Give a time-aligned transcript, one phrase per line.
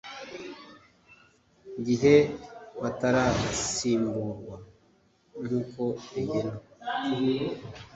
[1.85, 2.15] Gihe
[2.81, 4.55] Batarasimburwa
[5.43, 6.61] Nk Uko Bigenwa